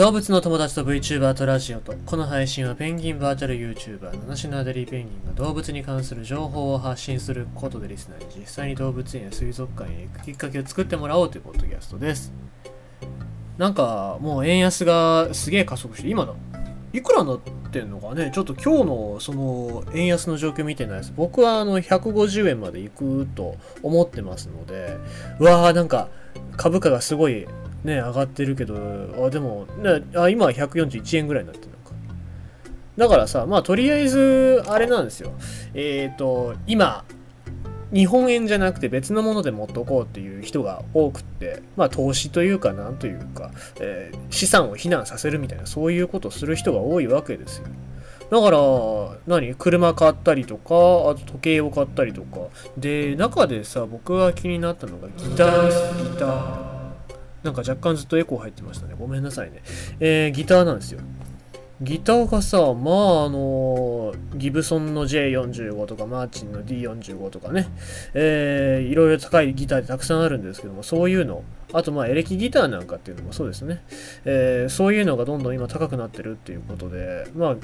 [0.00, 1.92] 動物の友達と VTuber とラジオと。
[2.06, 12.32] この配信はペンギンバーチャル YouTuber 七種のアデリーペンギンが動物に関する情報を発信することでリスナーに実際に動物園や水族館へ行くきっかけを作ってもらおうというポッドキャストです。
[13.58, 16.34] なんかもう円安がすげえ加速して今の
[16.94, 17.40] いくらになっ
[17.70, 18.30] てんのかね？
[18.34, 21.12] ちょっと今日のその円安の状況見てないです。
[21.14, 24.96] 僕はあの150円まで行くと思ってますので
[25.40, 26.08] うわーなんか
[26.56, 27.46] 株価がすごい
[27.84, 28.76] ね、上がってるけど、
[29.24, 31.94] あ、でも、ね、あ今は141円ぐらいになってるのか。
[32.96, 35.32] だからさ、まあ、とりあえず、あれなんですよ。
[35.74, 37.04] えっ、ー、と、今、
[37.92, 47.66] 日本円じゃなくて別のもので持っとこうっていう人が多くって、まあ投資というかなんというか、えー、資産を避難させるみたいなそういうことをする人が多いわけですよ。
[48.30, 48.58] だから、
[49.26, 49.56] 何？
[49.56, 50.74] 車買ったりとか、
[51.10, 52.46] あと時計を買ったりとか。
[52.78, 56.69] で、中でさ、僕が気になったのがギターです、ギター。
[57.42, 58.94] なんか若干ずっとエコー入ってましたね。
[58.98, 59.62] ごめんなさいね。
[60.00, 61.00] えー、ギターなんですよ。
[61.80, 67.68] ギターがさ、まあ、あのギブソンの J45 とか、マーチンの D45 とかね、
[68.12, 73.82] えー、いろいろ高いギターでたくさんあるんですけども、そういうの、あとまあ、エレキギターなんかっていうのもそうですね、
[74.24, 77.56] えー、そういうのがどんどん今高くなってるっていうことで、まあ、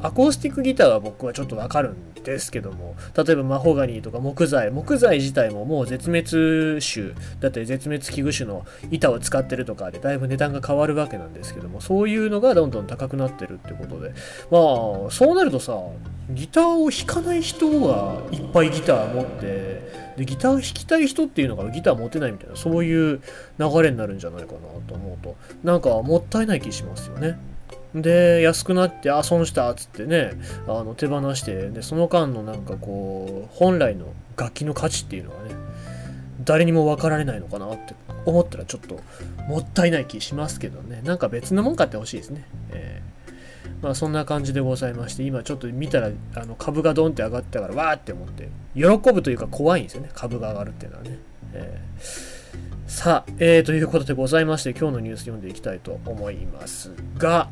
[0.00, 14.10] アコースティックギターは僕はちょっとわかるんですけども、例えばマホガニーとか木材、木材自体ももう絶滅種だったり絶滅危惧種の板を使ってるとかでだいぶ値段が変わるわけなんですけども、そういうのがどんどん高くなってるってことで、
[14.50, 14.58] ま
[15.08, 15.76] あ、そうなるとさ、
[16.30, 23.20] ギターを弾かない人がいっぱいギター持って、でギター弾きたい人っていうのがギター持てないみたいなそういう
[23.58, 27.38] 流れになるんじゃないかなと思うとなんかもったいない気しますよね。
[28.02, 30.32] で、安くなって、あ、損したっつってね、
[30.66, 35.54] あの手放して、で、その間のなんかこう、本来の楽器の価値っていうのはね、
[36.44, 39.00] 誰にも分かられないのかなって思ったらちょっと
[39.48, 42.44] もったいない気しますけどね、なんか別のもん買ってほしいですね。
[42.70, 51.18] えー、まあそんな感じでございまして、今ちょっと見たらあの株がドンって上がったからわーって思って、喜ぶというか怖いんですよね、株が上がるっていうのはね。
[51.54, 52.38] えー
[52.88, 57.50] さあ、えー、ということでございまして、今日のニュース読んでいきたいと思いますが、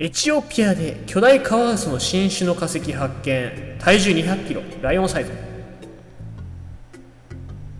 [0.00, 3.76] エチオピアで巨大カワウソの新種の化石発見。
[3.80, 4.62] 体重2 0 0キロ。
[4.80, 5.32] ライオンサイズ。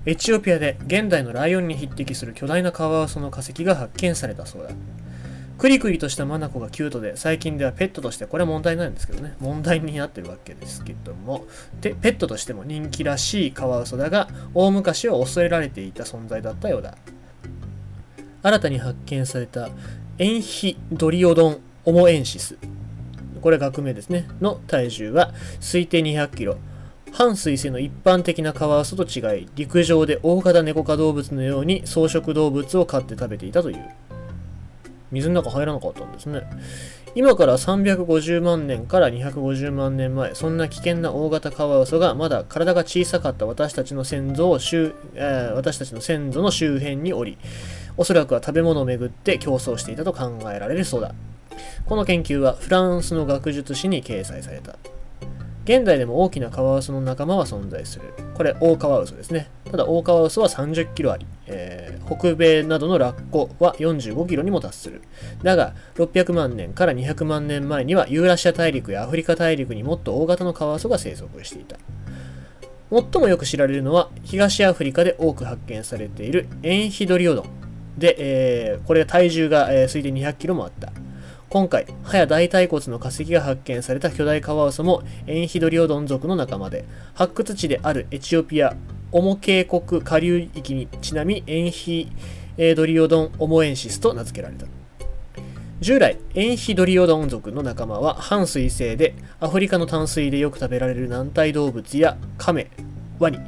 [0.04, 4.70] エチオピアで現代のライオンに匹敵する巨大なカワウソの化石が発見されたそうだ。
[5.58, 9.36] クリクリとしたマナコがキュートで最近ではペットとしてこれは問題ないんですけどね。
[9.38, 11.46] 問題になってるわけですけども。
[11.80, 16.96] でペットとしても人気らしいカワウソだが大昔は恐れられていた存在だったようだ。
[18.42, 19.68] 新たに発見された
[20.18, 21.67] エンヒドリオドン。
[21.88, 22.58] オモエンシス。
[23.40, 24.28] これ学名ですね。
[24.42, 26.58] の体重は推定200キロ。
[27.12, 33.88] 半水生の一般的なカワウソと違い、陸上で大型猫科動物のように草食動物を飼って食べていたという。
[35.12, 36.42] 水の中入らなかったんですね。
[37.14, 47.38] 今から350万年から250万年前、そんな危険な大型カワウソがまだ体が小さかった私たちの先祖を周、えー、私たちの先祖の周辺におり、
[47.96, 51.14] おそらくは食べ物をめぐって競争していたと考えられるそうだ。
[51.86, 54.76] この研究はフランスの学術誌に掲載された。
[55.68, 58.14] 現代でも大きなカワウソの仲間は存在する。
[58.32, 59.50] これ、オオカワウソですね。
[59.70, 65.02] ただ、オオカワウソは30キロあり、えー、北米などのラッコは45キロにも達する。
[65.42, 71.76] だが、600万年から200万年前にはユーラシア大陸やアフリカ大陸にもっと大型のカワウソが生息していた。
[72.90, 77.46] 最もよく知られるのは、東アフリカで多く発見されているエンヒドリオドン。
[77.98, 80.92] で、えー、これ体重が、えー、推定200キロもあった。
[81.50, 88.76] 今回、歯や大腿骨の化石が発見された巨大カワウソもエンヒドリオドン族の仲間で、発掘地であるエチオピア、
[89.12, 92.12] オモ渓谷下流域にちなみエンヒ
[92.76, 94.66] ドリオドンオモエンシスと名付けられた。
[95.80, 102.70] 従来、エンヒドリオドン族の仲間は半水生で、アフリカの淡水でよく食べられる軟体動物やカメ、
[103.18, 103.38] ワニ、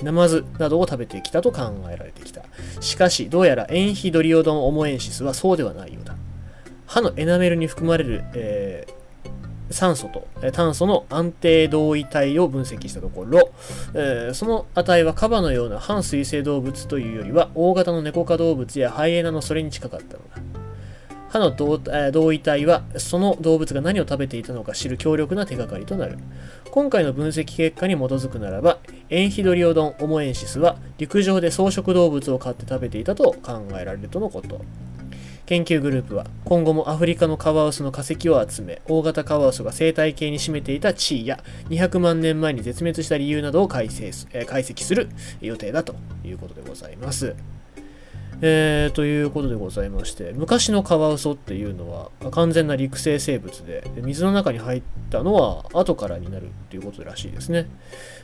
[0.00, 2.42] ナマズなどを食べてきたと考えられてきた。
[2.80, 6.14] しかし、どうやらエンヒドリオドンオモエンシスはそうではないようだ。
[6.88, 13.50] 歯のエナメルに含まれる、えー、酸素とえ炭素の安定同位体を分析したところ、
[13.94, 20.42] えー、その値はカバのような半水生動物というよりは大型のネコ科動物やハイエナのそれに近かったのだ。
[21.28, 26.16] 歯の同,、え、同位体はその動物が何を食べていたのか知る強力な手がかりとなる。
[26.70, 28.78] 今回の分析結果に基づくならば、
[29.10, 34.62] エンヒドリオドンオモエンシスは陸上で草食動物を飼って食べていたと考えられるとのこと。
[35.46, 45.08] 研究グループは今後もアフリカのカワウソの化石を集め大型カワウソが生態系に占めていた地位や200万年前に絶滅した理由などを解析解析する
[45.40, 45.94] 予定だと
[46.24, 47.34] いうことでございます。
[48.40, 57.66] えー、ということでございまして、昔のカワウソっていうのは完全な陸生生物で、水の中に入ったのは後からになるっていうことらしいですね。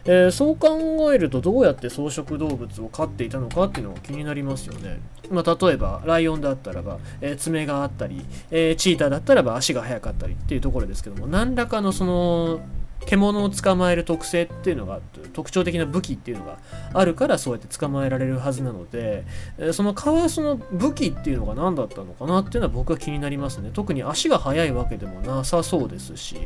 [0.04, 5.00] えー、そう考えるとどうやって草食動物を飼っていたのかっていうのが気になりますよね。
[5.30, 12.60] まあ、例えば、ライオンだったらば、えー、爪があったり、え、チーターだったらば足が速かったりっていうところですけども、何らかのその、
[13.06, 15.00] 獣を捕まえる特性っていうのが
[15.32, 16.58] 特徴的な武器っていうのが
[16.92, 19.24] あるからそうやって捕まえられるはずなので、
[19.72, 23.70] そのカワウソの武器っていうのが何だったのかなっていうのは僕は気になりますね。
[23.72, 26.36] 特に足が速いわけでもなさそうですし、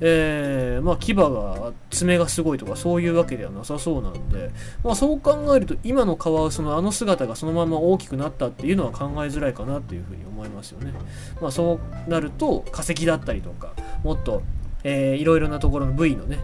[0.00, 4.50] えー、まあ牙が爪がすごいとかそういうわけではなさそうなんで、
[4.82, 10.92] まあ、そう考えると今のカワウソのあの姿がそのまま大きくなったっていうのは考えづらいかなっていうふうに思いますよね、
[11.40, 13.72] まあ、そうなると化石だったりとか
[14.02, 14.42] もっと
[14.84, 16.38] えー、いろいろなところの部位のね、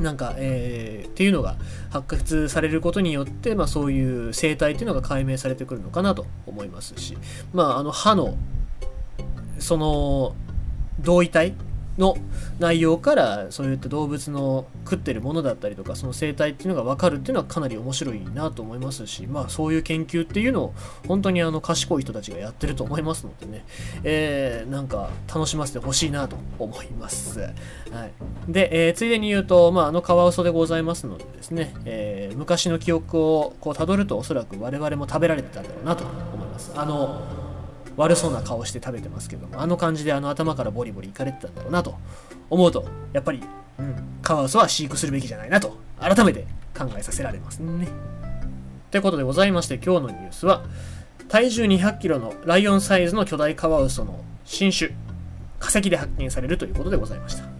[0.00, 1.56] なんか、えー、っていうのが
[1.90, 7.16] 発掘されることによって、まあ、そういう生態っていうのが解明されてくるのかなと思いますし、
[7.52, 8.36] まあ、あの歯の
[9.58, 10.34] その
[11.00, 11.54] 同位体
[11.98, 12.16] の
[12.58, 20.74] 内容からそういった動物の食ってるものだったりとかその生態っていうのが分かるっていうのはかなり面白いなと思いますしまあそういう研究っていうのを
[21.06, 23.64] 本当にあの賢い人たちがやってると思いますのでね、
[24.02, 27.52] えー、なんか楽しませてほしいなと思います、はい、
[28.48, 36.72] で、えー、ついでに言うと、まあ、あのカワウソでございますのでですね、えー、昔の記憶をこう辿るとおそらく我々も食べられてたんだろうなと思います。
[36.74, 37.43] あの
[37.96, 41.94] 悪そうな顔して食べてますけどもあの感じであの頭からボリボリいかれてたんだろうなと
[42.50, 43.42] 思うとやっぱり、
[43.78, 46.46] うん、カワウソは飼育するべきじゃないなと改めて
[46.76, 47.88] 考えさせられますね。
[48.90, 50.64] ということでございまして今日のニュースは
[51.28, 54.90] 体重 200kg のライオンサイズの巨大カワウソの新種
[55.58, 57.53] 化石で発見されるということでございました。